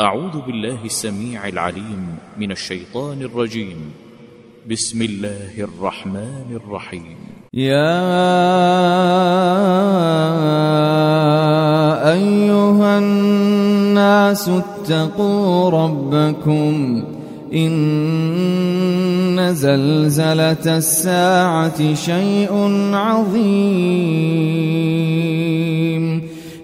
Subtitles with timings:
[0.00, 3.76] أعوذ بالله السميع العليم من الشيطان الرجيم.
[4.70, 7.16] بسم الله الرحمن الرحيم.
[7.54, 8.02] يا
[12.12, 17.04] أيها الناس اتقوا ربكم.
[17.54, 22.52] إن زلزلة الساعة شيء
[22.94, 23.46] عظيم.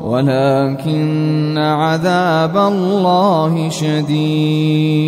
[0.00, 5.00] ولكن عذاب الله شديد.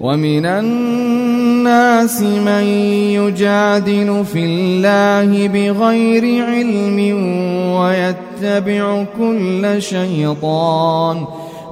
[0.00, 2.64] ومن الناس من
[3.14, 6.98] يجادل في الله بغير علم
[7.78, 11.24] ويتبع كل شيطان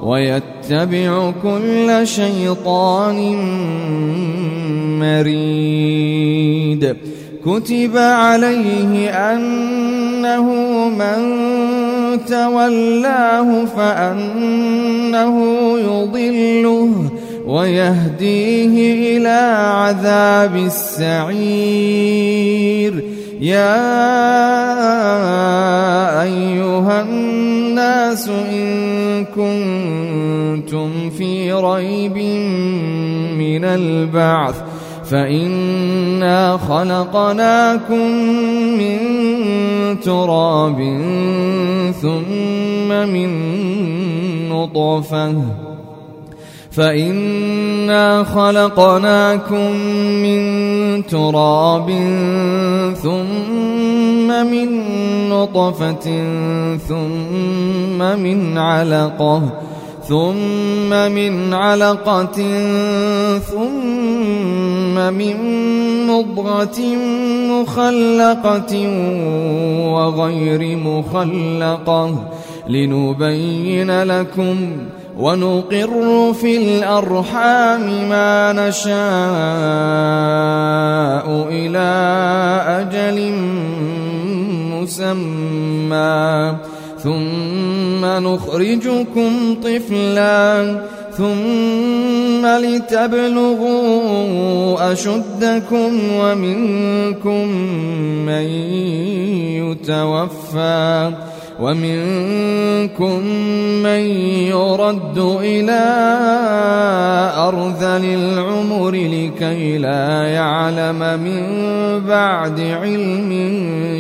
[0.02, 3.36] ويتبع كل شيطان
[5.00, 6.96] مريد.
[7.46, 10.44] كتب عليه أنه
[10.88, 11.49] من
[12.16, 15.36] تولاه فأنه
[15.78, 17.11] يضله
[17.47, 21.91] ويهديه إلى عذاب السعير.
[23.41, 23.83] يا
[26.22, 32.17] أيها الناس إن كنتم في ريب
[33.39, 34.55] من البعث
[35.11, 38.11] فإنا خلقناكم
[38.78, 38.98] من
[40.00, 40.78] تراب
[42.02, 43.30] ثم من
[44.48, 45.34] نطفة.
[46.70, 49.77] فإنا خلقناكم
[50.22, 50.42] من
[51.06, 51.89] تراب
[53.02, 54.69] ثم من
[55.28, 56.06] نطفة
[56.89, 59.42] ثم من علقة.
[60.08, 62.39] ثم من علقة
[63.39, 64.59] ثم
[65.00, 65.36] من
[66.06, 66.80] مضغة
[67.50, 68.74] مخلقة
[69.92, 72.30] وغير مخلقة
[72.68, 74.56] لنبين لكم
[75.18, 78.90] ونقر في الأرحام ما نشاء
[81.50, 81.90] إلى
[82.80, 83.33] أجل
[84.72, 86.56] مسمى.
[87.02, 90.80] ثم نخرجكم طفلا
[91.20, 93.92] ثم لتبلغوا
[94.92, 97.48] أشدكم ومنكم
[98.27, 98.47] من
[99.61, 101.13] يتوفى
[101.61, 103.25] ومنكم
[103.83, 104.01] من
[104.48, 105.83] يرد إلى
[107.37, 111.42] أرذل العمر لكي لا يعلم من
[112.08, 113.31] بعد علم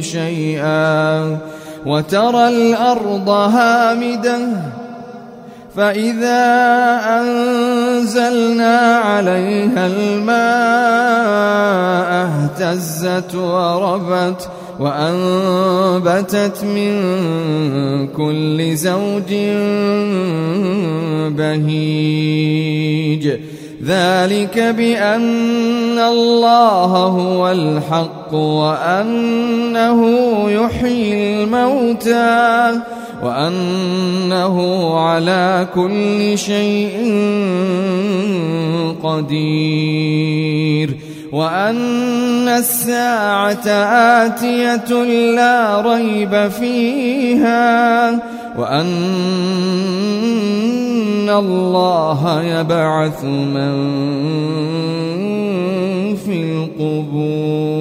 [0.00, 1.38] شيئا
[1.86, 4.38] وترى الأرض هامدة
[5.76, 6.42] فإذا
[7.20, 11.30] أنزلنا عليها الماء
[12.28, 14.48] اهتزت وربت
[14.80, 16.96] وأنبتت من
[18.08, 19.34] كل زوج
[21.36, 23.24] بهيج.
[23.84, 30.00] ذلك بأن الله هو الحق وأنه
[30.50, 32.80] يحيي الموتى.
[33.22, 34.56] وأنه
[34.98, 36.96] على كل شيء
[39.02, 40.96] قدير
[41.32, 43.68] وأن الساعة
[44.26, 45.04] آتية
[45.34, 48.10] لا ريب فيها
[48.58, 50.00] وأن
[51.28, 53.76] الله يبعث من
[56.16, 57.80] في القبور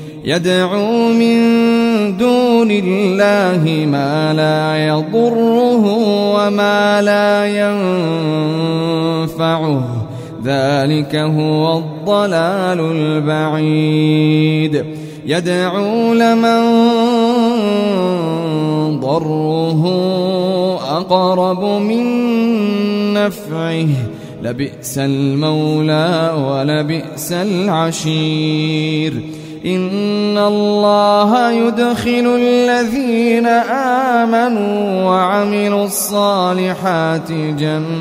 [0.25, 1.37] يدعو من
[2.17, 5.85] دون الله ما لا يضره
[6.35, 7.45] وما لا
[9.25, 10.07] ينفعه.
[10.43, 14.85] ذلك هو الضلال البعيد.
[15.25, 16.61] يدعو لمن
[18.99, 19.83] ضره
[20.97, 22.03] أقرب من
[23.13, 23.87] نفعه.
[24.43, 29.13] لبئس المولى ولبئس العشير.
[29.65, 37.91] إن الله يدخل الذين آمنوا وعملوا الصالحات جنات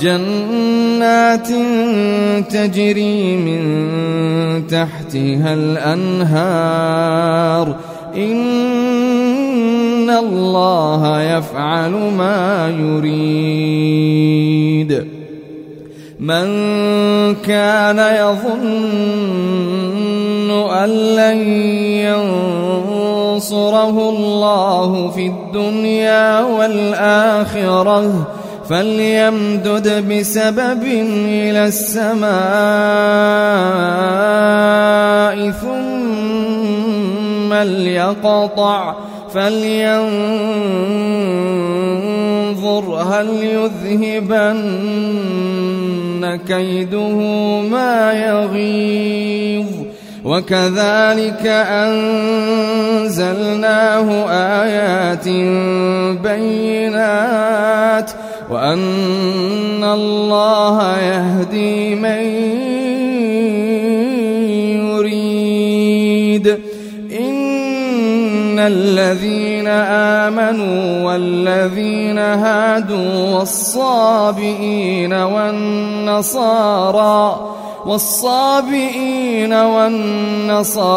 [0.00, 1.48] جنات
[2.50, 3.62] تجري من
[4.66, 6.96] تحتها الأنهار
[8.16, 14.38] إن الله يفعل ما يريد
[16.18, 16.46] من
[17.34, 18.68] كان يظن
[20.70, 21.38] أن لن
[23.38, 28.26] ينصره الله في الدنيا والآخرة
[28.68, 32.30] فليمدد بسبب إلى السماء
[35.50, 38.94] ثم ليقطع
[42.58, 44.54] فلينظر هل يذهبن
[46.48, 47.18] كيده
[47.60, 49.66] ما يغيظ؟
[50.24, 51.46] وكذلك
[53.06, 55.28] أنزلناه آيات
[56.22, 58.10] بينات
[58.50, 62.22] وأن الله يهدي من
[64.90, 66.58] يريد.
[67.20, 69.47] إن الذين
[70.28, 76.68] آمنوا والذين هادوا والصابئين والنصارى
[77.86, 80.94] والصابئين والنصارى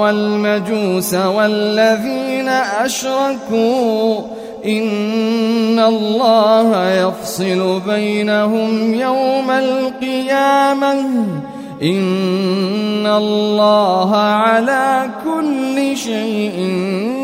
[0.00, 4.20] والمجوس والذين أشركوا
[4.66, 10.92] إن الله يفصل بينهم يوم القيامة
[11.82, 17.23] إن الله على كل شيء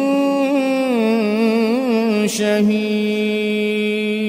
[2.38, 4.20] شهيد.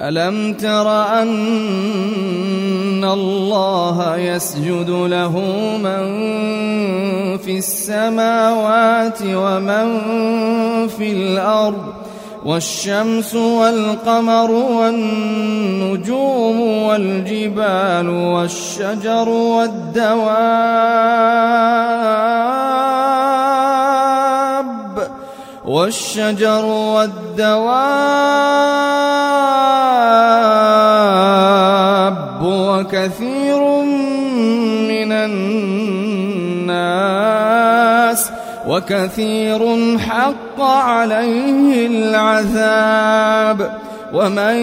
[0.00, 0.88] ألم تر
[1.22, 5.38] أن الله يسجد له
[5.78, 6.06] من
[7.38, 9.98] في السماوات ومن
[10.88, 11.84] في الأرض
[12.44, 20.46] والشمس والقمر والنجوم والجبال والشجر والدواب
[25.66, 27.66] والشجر والدواب
[32.42, 33.60] وكثير
[34.88, 36.76] من الناس
[38.68, 43.80] وكثير حق عليه العذاب
[44.14, 44.56] ومن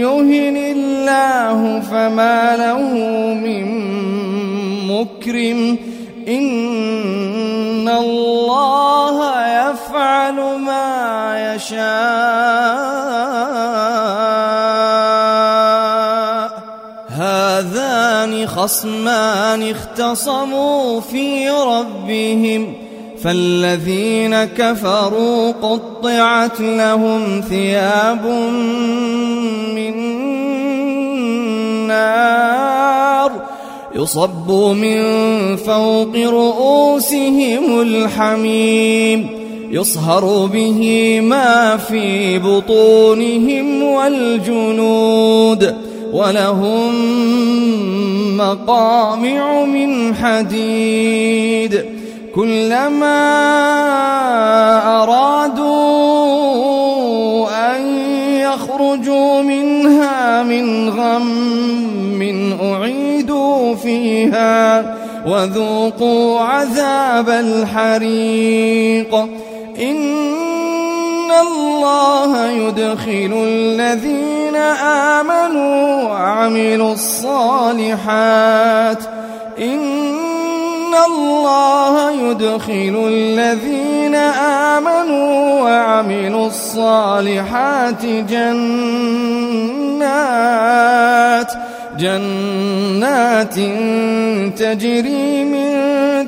[0.00, 2.82] يهن الله فما له
[3.34, 3.66] من
[4.88, 5.78] مكرم
[6.28, 7.41] إن
[8.02, 9.16] الله
[9.46, 11.82] يفعل ما يشاء.
[17.08, 22.74] هذان خصمان اختصموا في ربهم
[23.22, 28.26] فالذين كفروا قطعت لهم ثياب
[29.76, 29.94] من
[31.86, 32.51] نار.
[33.94, 35.02] يصب من
[35.56, 39.26] فوق رؤوسهم الحميم
[39.70, 45.74] يصهر به ما في بطونهم والجنود
[46.12, 46.92] ولهم
[48.36, 51.84] مقامع من حديد.
[52.34, 53.22] كلما
[55.02, 56.22] أرادوا
[57.76, 57.86] أن
[58.40, 61.91] يخرجوا منها من غم
[65.26, 69.14] وذوقوا عذاب الحريق.
[69.82, 74.56] إن الله يدخل الذين
[75.16, 78.98] آمنوا وعملوا الصالحات.
[79.58, 89.32] إن الله يدخل الذين آمنوا وعملوا الصالحات جنات.
[92.02, 93.54] جنات
[94.58, 95.72] تجري من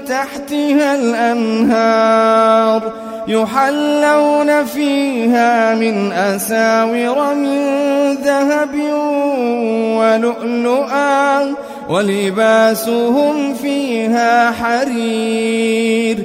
[0.04, 2.82] تحتها الأنهار
[3.28, 7.64] يحلون فيها من أساور من
[8.24, 8.74] ذهب
[9.98, 11.54] ولؤلؤا
[11.88, 16.24] ولباسهم فيها حرير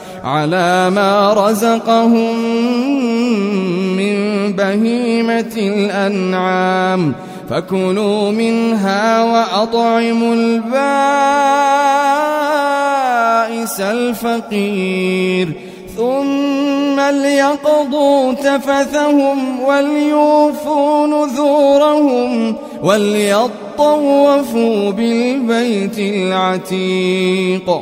[0.23, 2.39] على ما رزقهم
[3.97, 7.13] من بهيمة الأنعام.
[7.49, 10.61] فكلوا منها وأطعموا البائس
[13.79, 15.51] الفقير.
[15.97, 27.81] ثم ليقضوا تفثهم وليوفوا نذورهم وليطوفوا بالبيت العتيق.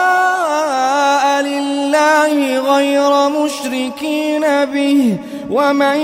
[2.31, 4.41] لله غير مشركين
[4.73, 5.17] به
[5.49, 5.99] ومن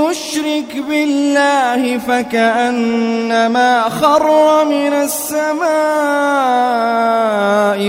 [0.00, 5.62] يشرك بالله فكأنما خر من السماء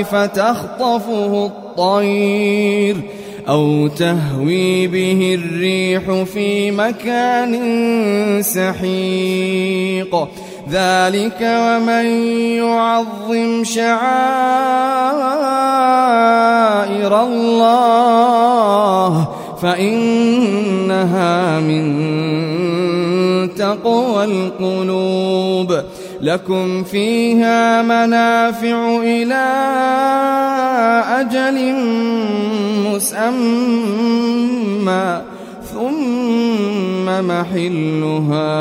[0.04, 2.98] فتخطفه الطير
[3.50, 7.54] أو تهوي به الريح في مكان
[8.42, 10.28] سحيق.
[10.70, 12.06] ذلك ومن
[12.58, 15.43] يعظم شعائر
[17.24, 19.28] الله
[19.62, 21.84] فإنها من
[23.56, 25.82] تقوى القلوب
[26.22, 29.46] لكم فيها منافع إلى
[31.20, 31.74] أجل
[32.94, 35.22] مسمى
[35.74, 38.54] ثم محلها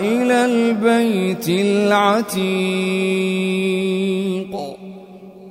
[0.00, 3.77] إلى البيت العتيق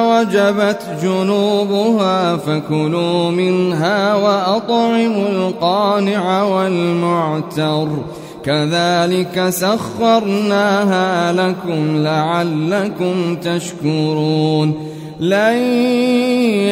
[0.00, 7.88] وجبت جنوبها فكلوا منها وأطعموا القانع والمعتر.
[8.44, 14.94] كذلك سخرناها لكم لعلكم تشكرون.
[15.20, 15.56] لن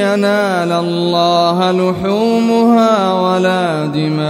[0.02, 4.22] ينال الله لحومها ولا دماؤها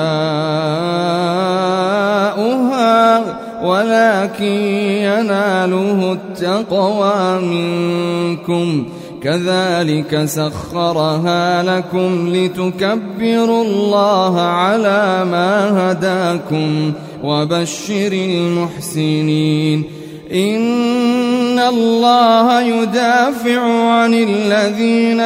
[3.62, 8.84] ولكن يناله التقوى منكم.
[9.22, 16.92] كذلك سخرها لكم لتكبروا الله على ما هداكم
[17.24, 19.84] وبشر المحسنين.
[20.32, 25.20] إن الله يدافع عن الذين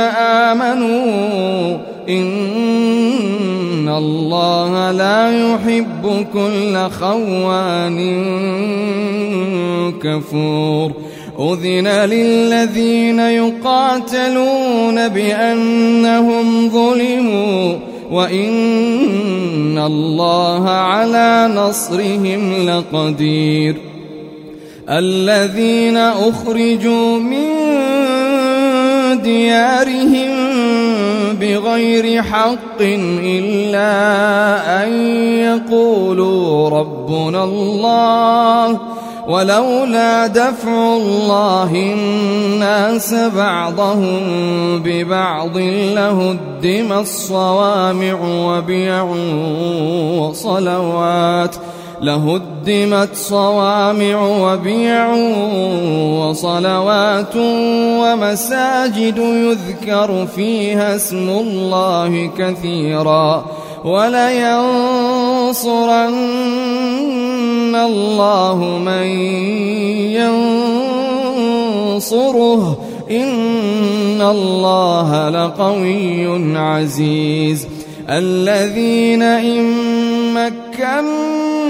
[0.45, 7.99] آمنوا إن الله لا يحب كل خوان
[10.03, 10.93] كفور.
[11.41, 17.75] أذن للذين يقاتلون بأنهم ظلموا
[18.11, 23.77] وإن الله على نصرهم لقدير.
[24.91, 27.47] الذين أخرجوا من
[29.23, 30.36] ديارهم
[31.40, 33.93] بغير حق إلا
[34.85, 34.93] أن
[35.38, 38.81] يقولوا ربنا الله
[39.28, 44.23] ولولا دفع الله الناس بعضهم
[44.85, 49.02] ببعض لهدم الصوامع وبيع
[50.21, 51.59] وصلوات ۖ
[52.07, 55.15] لهدمت صوامع وبيع
[56.21, 57.37] وصلوات
[58.01, 63.45] ومساجد يذكر فيها اسم الله كثيرا
[63.85, 64.47] ولينصرن
[67.75, 69.07] الله من
[71.97, 72.79] ينصره
[73.11, 77.66] إن الله لقوي عزيز
[78.11, 79.64] الذين إن
[80.35, 81.65] مكنوا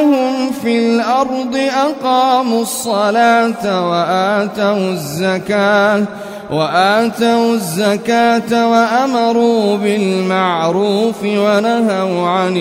[0.00, 6.04] مكناهم في الأرض أقاموا الصلاة وآتوا الزكاة
[6.52, 12.56] وآتوا الزكاة وأمروا بالمعروف ونهوا عن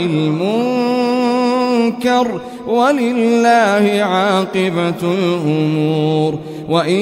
[1.95, 6.99] المنكر ولله عاقبة الأمور وإن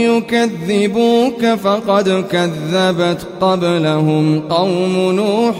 [0.00, 5.56] يكذبوك فقد كذبت قبلهم قوم نوح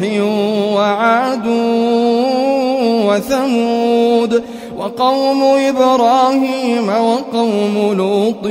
[0.75, 1.47] وعاد
[3.07, 4.43] وثمود
[4.79, 8.47] وقوم إبراهيم وقوم لوط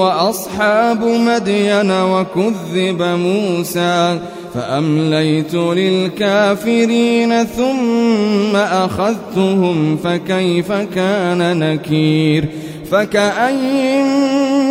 [0.00, 4.18] وأصحاب مدين وكذب موسى
[4.54, 12.48] فأمليت للكافرين ثم أخذتهم فكيف كان نكير؟
[12.90, 14.02] فكأي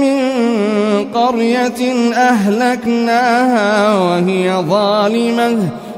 [0.02, 0.20] من
[1.14, 5.70] قرية أهلكناها وهي ظالمة؟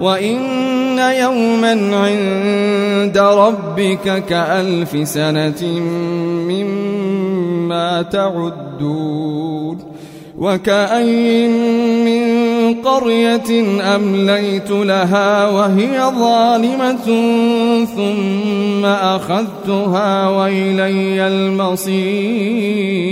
[0.00, 5.66] وإن يوما عند ربك كألف سنة
[6.48, 9.96] مما تعدون
[10.38, 11.50] وكأين
[12.04, 12.26] من
[12.74, 17.06] قرية أمليت لها وهي ظالمة
[17.96, 23.06] ثم أخذتها وإلي المصير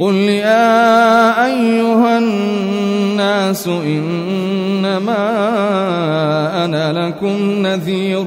[0.00, 4.28] قل يا أيها الناس إن
[4.78, 8.24] إنما أنا لكم نذير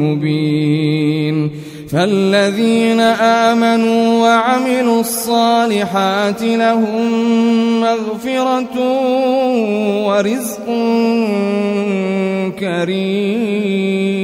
[0.00, 1.50] مبين
[1.90, 7.10] فالذين آمنوا وعملوا الصالحات لهم
[7.80, 8.78] مغفرة
[10.06, 10.66] ورزق
[12.58, 14.23] كريم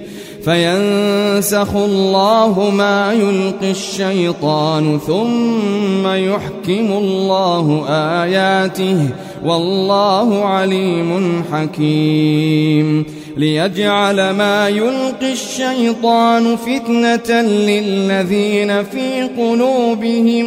[0.45, 7.85] فينسخ الله ما يلقي الشيطان ثم يحكم الله
[8.23, 9.09] آياته
[9.45, 13.05] والله عليم حكيم.
[13.37, 20.45] ليجعل ما يلقي الشيطان فتنة للذين في قلوبهم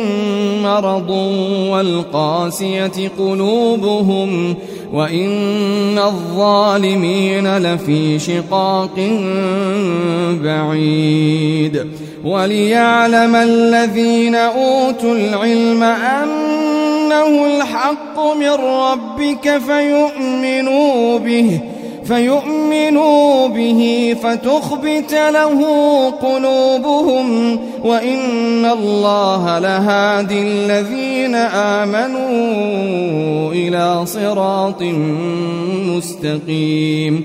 [0.62, 1.10] مرض
[1.70, 4.54] والقاسية قلوبهم
[4.92, 8.96] وإن الظالمين لفي شقاق
[10.42, 11.86] بعيد
[12.24, 21.60] وليعلم الذين أوتوا العلم أنه الحق من ربك فيؤمنوا به
[22.06, 25.60] فيؤمنوا به فتخبت له
[26.10, 31.34] قلوبهم وإن الله لهادي الذين
[31.74, 34.82] آمنوا إلى صراط
[35.88, 37.24] مستقيم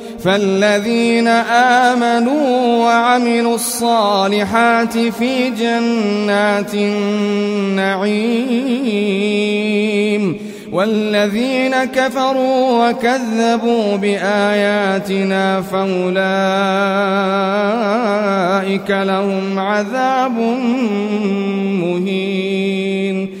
[0.23, 1.27] فالذين
[1.87, 8.31] آمنوا وعملوا الصالحات في جنات النعيم
[10.71, 16.11] والذين كفروا وكذبوا بآياتنا فأولئك
[18.89, 20.37] لهم عذاب
[21.81, 23.40] مهين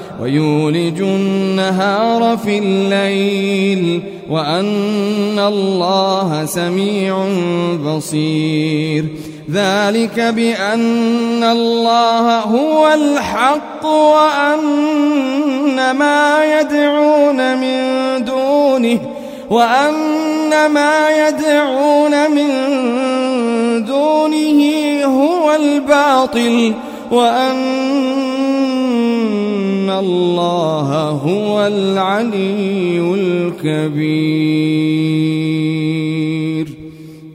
[0.21, 7.25] ويولج النهار في الليل وأن الله سميع
[7.85, 9.05] بصير.
[9.51, 17.79] ذلك بأن الله هو الحق وأن ما يدعون من
[18.25, 18.99] دونه
[19.49, 22.49] وأن ما يدعون من
[23.85, 24.61] دونه
[25.05, 26.73] هو الباطل
[27.11, 27.55] وأن
[29.99, 34.41] الله هو العلي الكبير.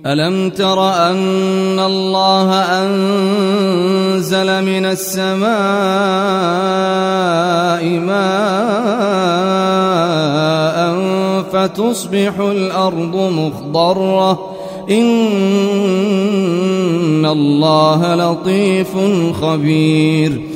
[0.07, 5.47] ألم تر أن الله أنزل من السماء
[7.99, 8.57] ماء
[11.53, 14.57] فتصبح الأرض مخضرة.
[14.91, 15.27] إن
[17.27, 18.97] الله لطيف
[19.41, 20.56] خبير.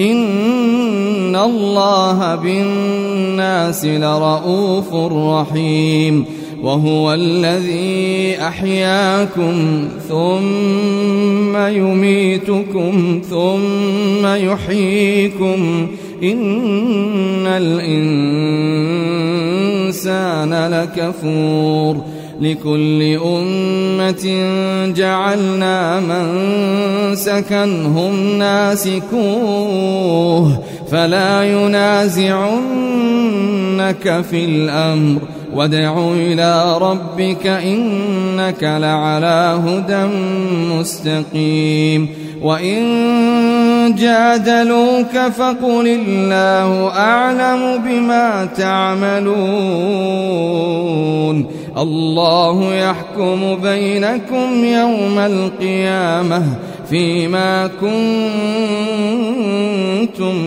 [0.00, 6.24] إن الله بالناس لرؤوف رحيم
[6.62, 15.86] وهو الذي أحياكم ثم يميتكم ثم يحييكم
[16.22, 17.46] إن
[19.86, 24.24] الإنسان لكفور لكل أمة
[24.96, 26.26] جعلنا من
[27.14, 29.86] سكنهم ناسكوه
[30.90, 32.64] فلا ينازعنك
[34.30, 35.20] في الأمر
[35.54, 40.06] وادع إلى ربك إنك لعلى هدى
[40.74, 42.08] مستقيم
[42.42, 50.26] وإن جادلوك فقل الله أعلم بما تعملون
[51.78, 56.42] الله يحكم بينكم يوم القيامة
[56.90, 57.92] فيما كنتم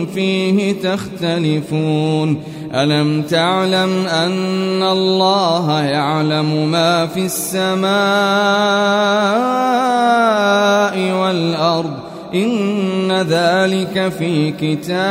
[0.06, 2.42] فيه تختلفون.
[2.74, 7.90] ألم تعلم أن الله يعلم ما في السماء
[11.22, 11.94] والأرض؟
[12.34, 15.10] إن ذلك في كتاب.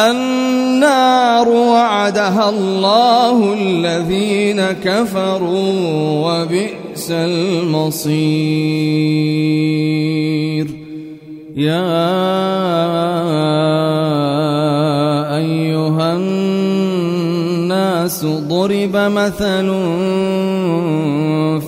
[0.00, 0.50] النار
[1.40, 5.72] النار وعدها الله الذين كفروا
[6.26, 8.10] وبئس المصير.
[11.56, 11.90] يا
[15.36, 17.36] أيها الناس
[18.26, 19.68] ضرب مثل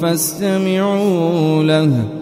[0.00, 2.21] فاستمعوا له.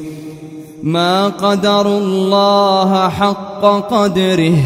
[0.83, 4.57] ما قدر الله حق قدره.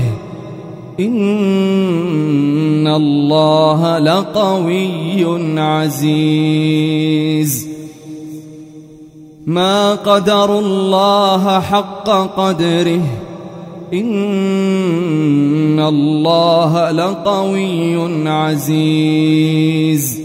[0.99, 7.67] إن الله لقوي عزيز.
[9.45, 13.01] ما قدر الله حق قدره.
[13.93, 20.24] إن الله لقوي عزيز.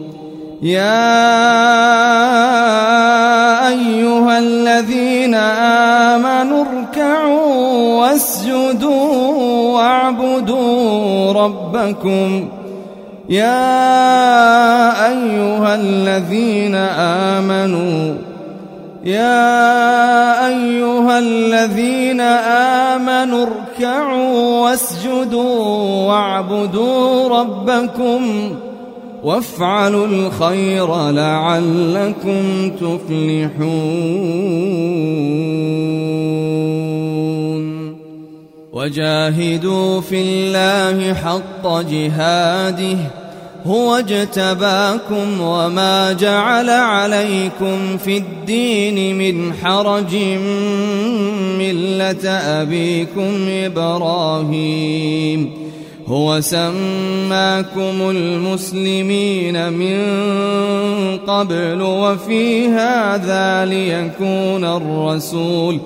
[0.61, 1.17] يا
[3.67, 12.49] أيها الذين آمنوا اركعوا واسجدوا واعبدوا ربكم.
[13.29, 13.87] يا
[15.07, 16.75] أيها الذين
[17.35, 18.15] آمنوا
[19.03, 22.21] يا أيها الذين
[23.01, 25.65] آمنوا اركعوا واسجدوا
[26.07, 28.21] واعبدوا ربكم.
[29.23, 33.61] وافعلوا الخير لعلكم تفلحون.
[38.73, 42.97] وجاهدوا في الله حق جهاده
[43.65, 50.15] هو اجتباكم وما جعل عليكم في الدين من حرج
[51.59, 55.60] ملة أبيكم إبراهيم.
[56.07, 59.97] هو سماكم المسلمين من
[61.27, 65.79] قبل وفي هذا ليكون الرسول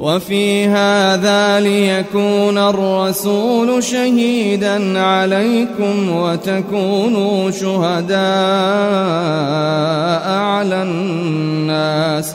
[0.00, 8.18] وفي هذا ليكون الرسول شهيدا عليكم وتكونوا شهداء
[10.38, 12.34] على الناس